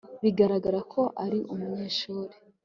[0.23, 2.33] bigaragara ko ari umunyeshuri